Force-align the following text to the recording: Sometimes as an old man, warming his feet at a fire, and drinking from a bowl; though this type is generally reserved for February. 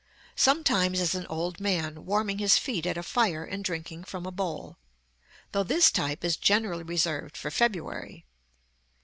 Sometimes 0.35 0.99
as 0.99 1.13
an 1.13 1.27
old 1.27 1.59
man, 1.59 2.05
warming 2.07 2.39
his 2.39 2.57
feet 2.57 2.87
at 2.87 2.97
a 2.97 3.03
fire, 3.03 3.43
and 3.45 3.63
drinking 3.63 4.03
from 4.05 4.25
a 4.25 4.31
bowl; 4.31 4.77
though 5.51 5.61
this 5.61 5.91
type 5.91 6.23
is 6.23 6.37
generally 6.37 6.81
reserved 6.83 7.37
for 7.37 7.51
February. 7.51 8.25